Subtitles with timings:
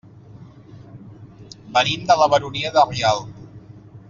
[1.77, 3.41] Venim de la Baronia de Rialb.